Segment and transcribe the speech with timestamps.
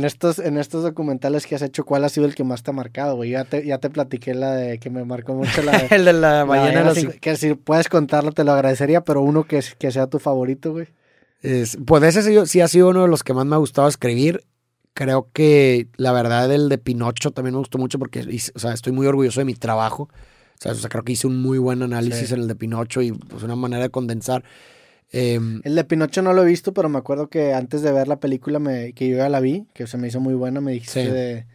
[0.00, 2.70] En estos, en estos documentales que has hecho, ¿cuál ha sido el que más te
[2.70, 3.32] ha marcado, güey?
[3.32, 5.94] Ya te, ya te platiqué la de que me marcó mucho la de...
[5.94, 9.92] el de la ballena que si puedes contarlo te lo agradecería, pero uno que, que
[9.92, 10.86] sea tu favorito, güey.
[11.42, 14.42] Es, pues ese sí, ha sido uno de los que más me ha gustado escribir.
[14.94, 18.20] Creo que la verdad el de Pinocho también me gustó mucho porque
[18.54, 20.08] o sea, estoy muy orgulloso de mi trabajo.
[20.64, 23.42] O sea, creo que hice un muy buen análisis en el de Pinocho y pues
[23.42, 24.44] una manera de condensar.
[25.12, 28.06] Em, el de Pinocho no lo he visto, pero me acuerdo que antes de ver
[28.06, 30.72] la película me, que yo ya la vi, que se me hizo muy buena, me
[30.72, 31.46] dijiste de,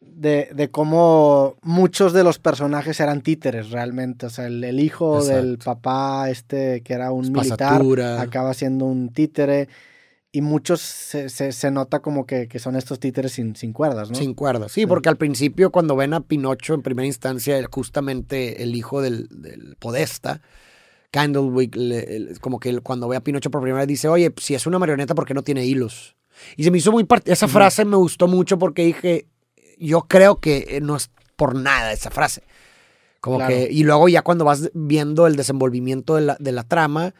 [0.00, 4.26] de, de, cómo muchos de los personajes eran títeres realmente.
[4.26, 7.82] O sea, el, hijo del papá, este que era un militar,
[8.18, 9.68] acaba siendo un títere.
[10.34, 14.16] Y muchos se, se, nota como que, que, son estos títeres sin, sin cuerdas, ¿no?
[14.16, 18.74] Sin cuerdas, sí, porque al principio cuando ven a Pinocho en primera instancia, justamente el
[18.74, 20.40] hijo del, del Podesta,
[21.12, 21.76] Candlewick,
[22.40, 25.14] como que cuando ve a Pinocho por primera vez dice, oye, si es una marioneta,
[25.14, 26.16] ¿por qué no tiene hilos?
[26.56, 27.06] Y se me hizo muy...
[27.26, 29.26] Esa frase me gustó mucho porque dije,
[29.78, 32.42] yo creo que no es por nada esa frase.
[33.20, 37.14] Como que, y luego ya cuando vas viendo el desenvolvimiento de la, de la trama,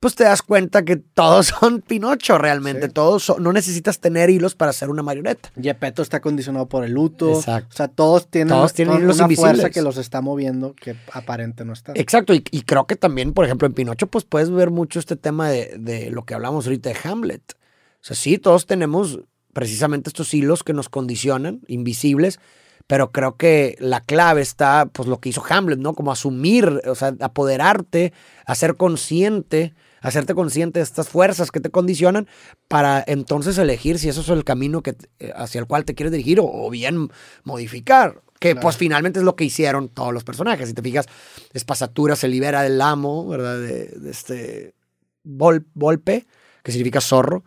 [0.00, 2.88] pues te das cuenta que todos son Pinocho realmente.
[2.88, 5.50] Todos no necesitas tener hilos para ser una marioneta.
[5.60, 7.34] Gepetto está condicionado por el luto.
[7.34, 7.68] Exacto.
[7.72, 11.72] O sea, todos tienen, todos tienen una fuerza que los está moviendo que aparente no
[11.72, 11.92] está.
[11.94, 12.34] Exacto.
[12.34, 15.76] Y, creo que también, por ejemplo, en Pinocho, pues puedes ver mucho este tema de,
[15.78, 17.42] de lo que hablamos ahorita de Hamlet.
[17.52, 19.20] O sea, sí, todos tenemos
[19.54, 22.40] precisamente estos hilos que nos condicionan, invisibles,
[22.86, 25.94] pero creo que la clave está, pues lo que hizo Hamlet, ¿no?
[25.94, 28.12] Como asumir, o sea, apoderarte,
[28.46, 32.28] hacer consciente hacerte consciente de estas fuerzas que te condicionan
[32.68, 36.12] para entonces elegir si eso es el camino que, eh, hacia el cual te quieres
[36.12, 37.08] dirigir o, bien
[37.42, 38.20] modificar.
[38.38, 40.68] Que pues finalmente es lo que hicieron todos los personajes.
[40.68, 41.06] Si te fijas,
[41.54, 43.58] Espasatura se libera del amo, ¿verdad?
[43.58, 44.74] De, este
[45.22, 46.26] Volpe,
[46.62, 47.42] que significa zorro.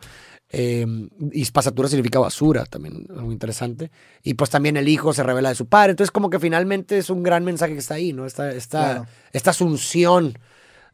[0.49, 0.85] Eh,
[1.31, 3.91] y Espasatura significa basura, también muy interesante.
[4.23, 5.91] Y pues también el hijo se revela de su padre.
[5.91, 8.25] Entonces, como que finalmente es un gran mensaje que está ahí, ¿no?
[8.25, 10.37] Esta, esta, esta asunción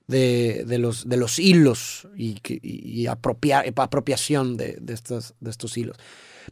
[0.08, 5.98] de, de, los, de los hilos y, y, apropiación de, de, estos, de estos hilos.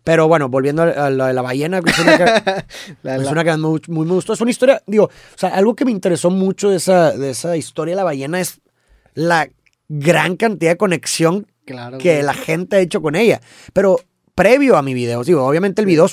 [0.04, 2.66] Pero bueno, volviendo a la de la ballena, es una que,
[3.04, 4.34] es una que muy, muy me gustó.
[4.34, 7.58] Es una historia, digo, o sea, algo que me interesó mucho de esa, de esa
[7.58, 8.62] historia de la ballena es
[9.14, 9.50] la
[9.90, 11.51] gran cantidad de conexión
[12.00, 13.42] que la gente ha hecho con ella.
[13.74, 14.00] Pero
[14.36, 16.08] previo a mi video, digo, obviamente el video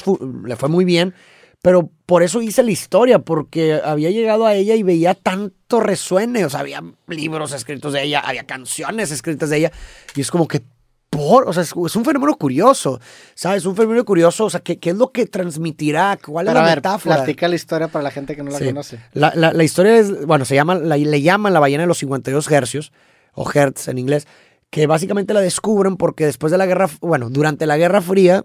[0.44, 1.14] le fue muy bien,
[1.62, 6.44] pero por eso hice la historia, porque había llegado a ella y veía tanto resuene,
[6.44, 9.72] o sea, había libros escritos de ella, había canciones escritas de ella,
[10.14, 10.62] y es como que
[11.10, 13.00] por, o sea, es, un fenómeno curioso,
[13.34, 13.64] ¿sabes?
[13.64, 16.18] Un fenómeno curioso, o sea, ¿qué, qué es lo que transmitirá?
[16.24, 17.16] ¿Cuál es la metáfora?
[17.16, 19.00] Platica la historia para la gente que no la conoce.
[19.14, 22.92] La, la, historia es, bueno, se llama, le llaman la ballena de los 52 hercios,
[23.34, 24.26] o hertz en inglés,
[24.70, 28.44] que básicamente la descubren porque después de la guerra, bueno, durante la Guerra Fría,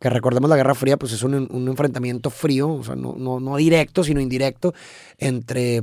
[0.00, 1.34] que recordemos la Guerra Fría, pues es un,
[1.68, 4.74] enfrentamiento frío, o sea, no, no, directo, sino indirecto,
[5.18, 5.82] entre,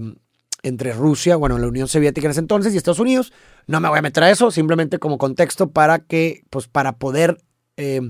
[0.63, 3.34] entre Rusia, bueno, la Unión Soviética en ese entonces y Estados Unidos.
[3.68, 7.38] No me voy a meter a eso, simplemente como contexto para que, pues para poder
[7.78, 8.02] eh,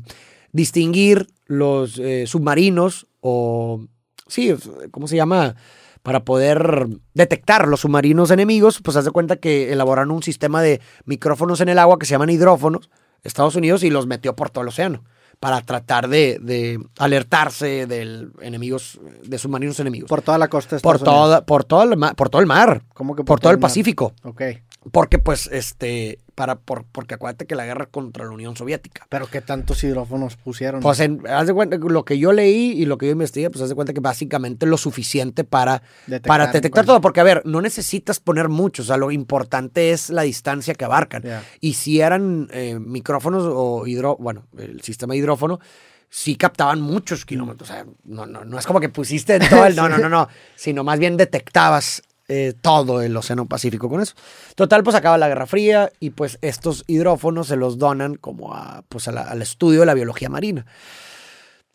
[0.52, 3.86] distinguir los eh, submarinos o,
[4.28, 4.54] sí,
[4.92, 5.56] ¿cómo se llama?
[6.06, 6.86] Para poder
[7.16, 11.70] detectar los submarinos enemigos, pues haz de cuenta que elaboraron un sistema de micrófonos en
[11.70, 12.92] el agua que se llaman hidrófonos,
[13.24, 15.04] Estados Unidos, y los metió por todo el océano
[15.40, 20.08] para tratar de, alertarse de enemigos, de submarinos enemigos.
[20.08, 20.78] Por toda la costa.
[20.78, 22.84] por, toda, por, todo el mar, por todo el mar.
[22.94, 24.14] ¿Cómo que por, todo el, Pacífico.
[24.22, 24.44] Ok.
[24.92, 29.08] Porque pues, este, para, por, porque acuérdate que la guerra contra la Unión Soviética.
[29.10, 30.82] Pero ¿qué tantos hidrófonos pusieron?
[30.82, 33.70] Pues haz de cuenta, lo que yo leí y lo que yo investigué, pues haz
[33.70, 37.02] de cuenta que básicamente lo suficiente para detectar, para detectar todo.
[37.02, 40.86] Porque a ver, no necesitas poner mucho, o sea, lo importante es la distancia que
[40.86, 41.24] abarcan.
[41.62, 45.60] Y si eran eh, micrófonos o hidro, bueno, el sistema de hidrófono,
[46.10, 47.70] sí captaban muchos kilómetros.
[47.70, 49.76] O sea, no, no, no es como que pusiste todo el.
[49.86, 50.28] No, no, no, no.
[50.56, 54.16] Sino más bien detectabas eh, todo el Océano Pacífico con eso.
[54.56, 58.84] Total, pues acaba la Guerra Fría y pues estos hidrófonos se los donan como a,
[58.90, 60.66] pues al estudio de la biología marina.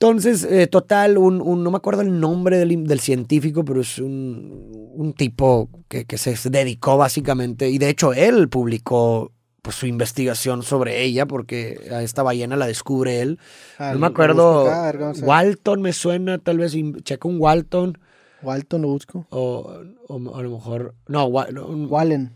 [0.00, 5.68] Entonces, eh, total, un, no me acuerdo el nombre del, científico, pero es un, tipo
[5.88, 9.30] que, se dedicó básicamente, y de hecho él publicó
[9.60, 13.38] pues, su investigación sobre ella, porque a esta ballena la descubre él.
[13.78, 14.72] no me acuerdo,
[15.20, 16.74] Walton me suena, tal vez,
[17.04, 17.98] checa un Walton.
[18.42, 19.26] Walton lo busco.
[19.30, 20.94] O, a lo mejor.
[21.06, 22.34] No, Wallen.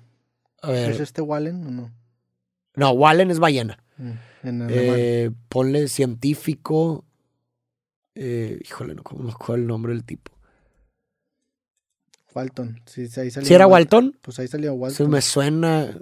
[0.63, 0.91] A ver.
[0.91, 1.93] ¿Es este Wallen o no?
[2.77, 3.83] No, Wallen es ballena.
[3.97, 7.05] Mm, eh, ponle científico.
[8.15, 10.33] Eh, híjole, no conozco el nombre del tipo.
[12.35, 12.81] Walton.
[12.87, 14.19] Sí, ahí ¿Sí era Walton?
[14.21, 15.11] Pues ahí salió Walton.
[15.11, 15.97] me suena.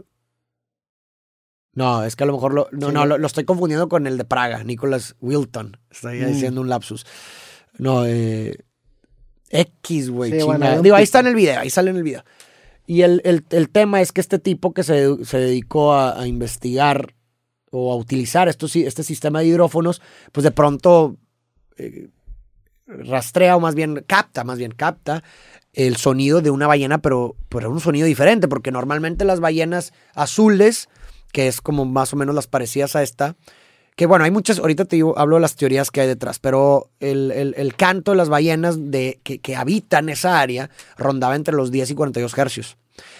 [1.74, 4.24] No, es que a lo mejor lo, no, no, lo, estoy confundiendo con el de
[4.24, 5.78] Praga, Nicholas Wilton.
[5.90, 6.26] Estoy mm.
[6.26, 7.06] diciendo un lapsus.
[7.78, 8.64] No, eh,
[9.52, 10.32] X, güey.
[10.32, 10.52] Digo,
[10.96, 12.24] ahí está en el video, ahí sale en el video.
[12.86, 17.14] Y el, tema es que este tipo que se, dedicó a, investigar
[17.70, 20.02] o a utilizar estos, este sistema de hidrófonos,
[20.32, 21.16] pues de pronto
[21.76, 22.08] eh,
[22.86, 25.22] rastrea o más bien capta, más bien capta
[25.72, 30.88] el sonido de una ballena, pero, pero un sonido diferente, porque normalmente las ballenas azules,
[31.32, 33.36] que es como más o menos las parecidas a esta,
[33.96, 36.90] que bueno, hay muchas, ahorita te digo, hablo de las teorías que hay detrás, pero
[37.00, 41.94] el, canto de las ballenas de, que, habitan esa área rondaba entre los 10 y
[41.94, 42.78] 42 hercios.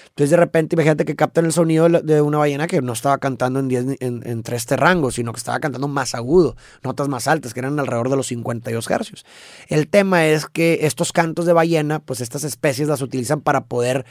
[0.08, 3.60] Entonces de repente imagínate que captan el sonido de una ballena que no estaba cantando
[3.60, 7.60] en en, entre este rango, sino que estaba cantando más agudo, notas más altas, que
[7.60, 9.24] eran alrededor de los 52 hercios.
[9.68, 14.04] El tema es que estos cantos de ballena, pues estas especies las utilizan para poder...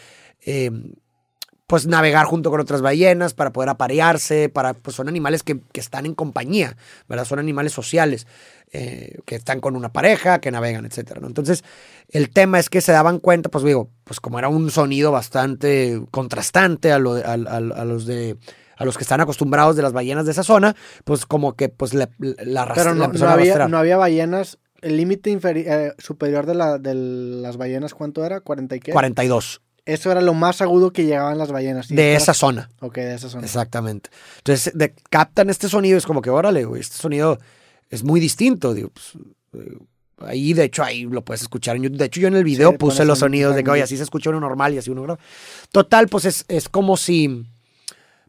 [0.46, 0.72] Eh,
[1.72, 6.06] pues navegar junto con otras ballenas, para poder aparearse, para, pues son animales que, están
[6.06, 6.76] en compañía,
[7.08, 7.24] ¿verdad?
[7.24, 8.28] Son animales sociales,
[8.74, 11.64] eh, que están con una pareja, que navegan, etcétera, Entonces,
[12.10, 16.02] el tema es que se daban cuenta, pues digo, pues como era un sonido bastante
[16.12, 18.36] contrastante a, lo, a, los de
[18.76, 20.76] a los que están acostumbrados de las ballenas de esa zona,
[21.06, 25.40] pues como que pues la, la, Pero no, no, había, no había ballenas el límite
[25.42, 28.44] eh, superior de, la, de las ballenas, ¿cuánto era?
[28.44, 28.92] ¿40 y qué?
[28.92, 29.62] 42.
[29.86, 31.88] Eso era lo más agudo que llegaban las ballenas.
[31.88, 32.70] De esa zona.
[32.82, 33.46] Ok, de esa zona.
[33.46, 34.10] Exactamente.
[34.38, 37.40] Entonces, de, captan este sonido, es como que, órale, güey, este sonido
[37.90, 38.74] es muy distinto.
[38.74, 39.14] Digo, pues,
[39.54, 39.78] eh,
[40.20, 41.80] ahí, de hecho, ahí lo puedes escuchar.
[41.80, 44.30] De hecho, yo en el video puse los sonidos de que, oye, así se escucha
[44.30, 45.20] uno normal y así uno grave.
[45.72, 47.46] Total, pues es, es como si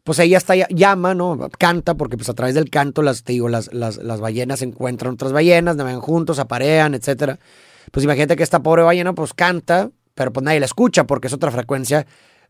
[0.03, 1.49] pues ella está, llama, ¿no?
[1.57, 5.13] Canta, porque pues a través del canto, las, te digo, las, las, las ballenas encuentran
[5.13, 7.39] otras ballenas, navegan juntos, aparean, etcétera.
[7.91, 11.33] Pues imagínate que esta pobre ballena, pues canta, pero pues nadie la escucha porque es
[11.33, 12.05] otra frecuencia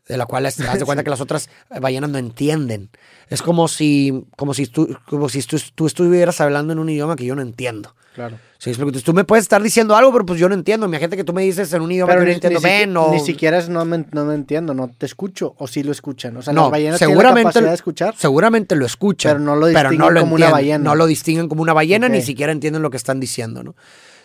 [0.08, 1.50] de la cual te das de cuenta que las otras
[1.80, 2.90] ballenas no entienden.
[3.30, 7.26] Es como si, como si, tú, como si tú, estuvieras hablando en un idioma que
[7.26, 7.96] yo no entiendo.
[8.14, 8.38] Claro.
[8.60, 8.74] Sí,
[9.04, 10.88] tú me puedes estar diciendo algo, pero pues yo no entiendo.
[10.88, 12.94] Mi gente que tú me dices en un idioma que yo no entiendo, ni, ven,
[13.12, 16.38] Ni siquiera es no me, no me entiendo, no te escucho, o sí lo escuchan.
[16.38, 18.16] O sea, no, las ballenas seguramente, tienen la capacidad de escuchar.
[18.18, 19.32] Seguramente lo escuchan.
[19.32, 20.78] Pero no lo distinguen como una ballena.
[20.78, 23.76] No lo distinguen como una ballena, ni siquiera entienden lo que están diciendo, ¿no?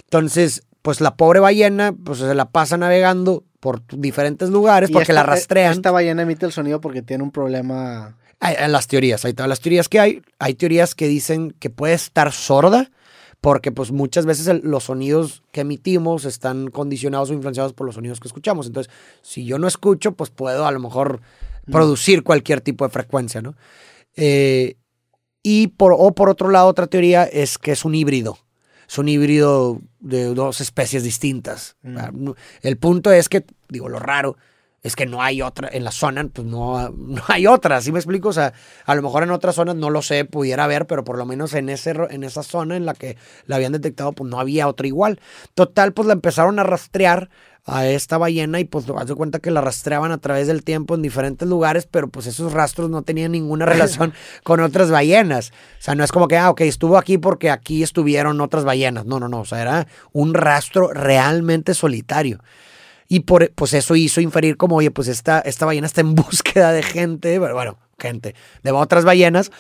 [0.05, 5.23] Entonces, pues la pobre ballena, pues se la pasa navegando por diferentes lugares porque la
[5.23, 5.73] rastrean.
[5.73, 8.17] Esta ballena emite el sonido porque tiene un problema.
[8.41, 10.23] En las teorías, hay todas las teorías que hay.
[10.39, 12.91] Hay teorías que dicen que puede estar sorda
[13.41, 18.21] porque pues muchas veces los sonidos que emitimos están condicionados o influenciados por los sonidos
[18.21, 18.67] que escuchamos.
[18.67, 18.93] Entonces,
[19.23, 21.21] si yo no escucho, pues puedo a lo mejor
[21.67, 21.73] mm.
[21.73, 23.55] producir cualquier tipo de frecuencia, ¿no?
[24.17, 24.77] Eh,
[25.43, 28.39] y por, o por otro lado, otra teoría es que es un híbrido
[28.89, 31.77] es un híbrido de dos especies distintas.
[31.83, 32.31] Mm.
[32.63, 34.37] El punto es que, digo, lo raro
[34.83, 37.99] es que no hay otra, en la zona, pues no, no hay otra, ¿sí me
[37.99, 38.29] explico?
[38.29, 38.53] O sea,
[38.87, 41.53] a lo mejor en otras zonas no lo sé, pudiera haber, pero por lo menos
[41.55, 44.87] en, ese, en esa zona en la que la habían detectado, pues no había otra
[44.87, 45.21] igual.
[45.55, 47.29] Total, pues la empezaron a rastrear
[47.69, 50.95] a esta ballena y pues haz de cuenta que la rastreaban a través del tiempo
[50.95, 55.51] en diferentes lugares, pero pues esos rastros no tenían ninguna relación con otras ballenas.
[55.79, 59.05] O sea, no es como que, ah, ok, estuvo aquí porque aquí estuvieron otras ballenas.
[59.05, 59.41] No, no, no.
[59.41, 62.43] O sea, era un rastro realmente solitario.
[63.07, 66.73] Y por, pues eso hizo inferir como, oye, pues esta, esta ballena está en búsqueda
[66.73, 69.51] de gente, bueno, gente, de otras ballenas,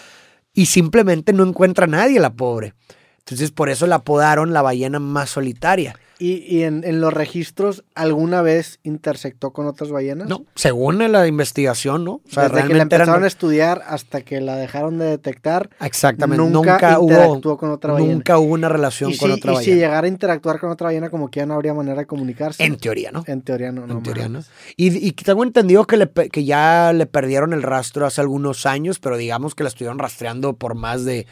[0.54, 2.74] y simplemente no encuentra a nadie, la pobre.
[3.18, 5.94] Entonces por eso la apodaron la ballena más solitaria.
[6.20, 10.28] ¿Y, en, los registros alguna vez intersectó con otras ballenas?
[10.28, 12.14] No, según la investigación, ¿no?
[12.14, 15.70] O sea, Desde que la empezaron a estudiar hasta que la dejaron de detectar.
[15.80, 16.44] Exactamente.
[16.44, 18.14] Nunca, interactuó con otra ballena.
[18.14, 19.70] Nunca hubo una relación con otra ballena.
[19.70, 22.06] Y si llegara a interactuar con otra ballena, como que ya no habría manera de
[22.06, 22.64] comunicarse.
[22.64, 23.22] En teoría, ¿no?
[23.26, 23.84] En teoría no.
[23.84, 24.42] En teoría no.
[24.76, 29.16] Y, tengo entendido que, le, que ya le perdieron el rastro hace algunos años, pero
[29.16, 31.26] digamos que la estuvieron rastreando por más de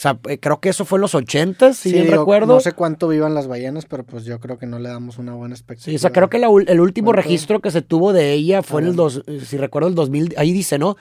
[0.00, 2.54] sea, eh, creo que eso fue en los 80, si bien recuerdo.
[2.54, 5.34] No sé cuánto vivan las ballenas, pero pues yo creo que no le damos una
[5.34, 5.90] buena expectativa.
[5.90, 8.88] Sí, o sea, creo que el último registro que se tuvo de ella fue en
[8.88, 10.96] el, dos, eh, si recuerdo, el 2000, ahí dice, ¿no?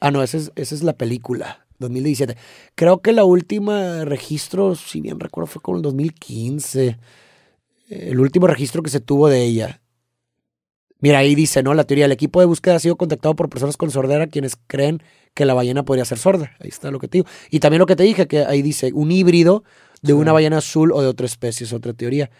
[0.00, 2.36] ah, no, esa es, esa es la película, 2017.
[2.74, 6.98] Creo que la última registro, si bien recuerdo, fue como el 2015.
[7.90, 9.79] El último registro que se tuvo de ella.
[11.00, 11.74] Mira, ahí dice, ¿no?
[11.74, 15.02] La teoría, el equipo de búsqueda ha sido contactado por personas con sordera quienes creen
[15.34, 16.52] que la ballena podría ser sorda.
[16.60, 17.28] Ahí está lo que te digo.
[17.50, 19.64] Y también lo que te dije, que ahí dice un híbrido
[20.02, 22.30] de una ballena azul o de otra especie, es otra teoría.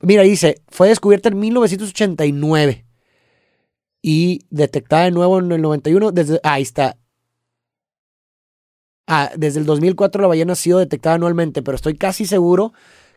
[0.00, 2.84] Mira, dice, fue descubierta en 1989
[4.00, 6.12] y detectada de nuevo en el 91.
[6.12, 6.96] Desde, ahí está.
[9.06, 12.72] Ah, desde el 2004 la ballena ha sido detectada anualmente, pero estoy casi seguro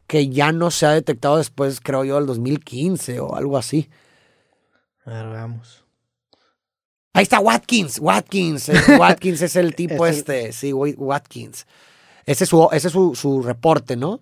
[0.08, 3.90] que ya no se ha detectado después, creo yo, del 2015 o algo así.
[5.06, 5.84] A ver, veamos.
[7.14, 11.66] Ahí está Watkins, Watkins, Watkins es el tipo este, sí, Watkins.
[12.26, 14.22] Ese es su, ese es su, reporte, ¿no?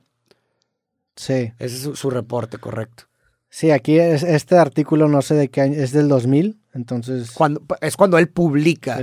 [1.16, 1.52] Sí.
[1.60, 3.04] Ese es su, reporte, correcto.
[3.50, 7.32] Sí, aquí es, este artículo no sé de qué año, es del 2000, entonces...
[7.32, 9.00] Cuando, es cuando él publica,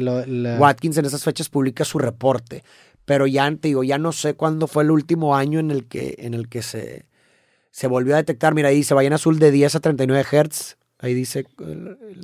[0.59, 2.65] Watkins en esas fechas publica su reporte,
[3.05, 6.17] pero ya, te digo, ya no sé cuándo fue el último año en el que,
[6.19, 7.07] en el que se,
[7.71, 11.13] se volvió a detectar, mira ahí, se vayan azul de 10 a 39 Hz, Ahí
[11.13, 11.45] dice.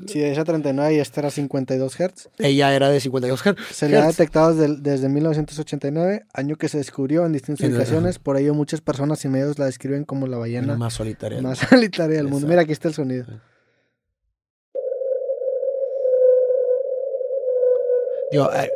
[0.06, 2.28] sí, esa 39 y esta era 52 Hz.
[2.38, 3.56] Ella era de 52 Hz.
[3.70, 8.18] Se le ha detectado desde, 1989, año que se descubrió en distintas ubicaciones.
[8.18, 11.42] Por ello, muchas personas y medios la describen como la ballena más solitaria.
[11.42, 12.48] Más solitaria del mundo.
[12.48, 13.26] Mira, aquí está el sonido.
[18.30, 18.70] Digo, eh,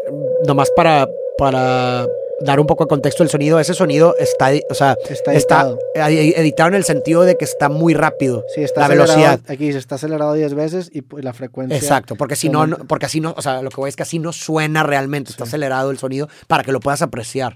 [0.47, 2.07] nomás para, para
[2.40, 5.78] dar un poco de contexto el sonido, ese sonido está, o sea, está editado.
[5.95, 8.45] editado en el sentido de que está muy rápido.
[8.55, 9.40] Sí, está la velocidad.
[9.49, 11.76] Aquí se está acelerado 10 veces y la frecuencia.
[11.76, 14.19] Exacto, porque si no, porque así no, o sea, lo que voy es que así
[14.19, 17.55] no suena realmente, está acelerado el sonido para que lo puedas apreciar.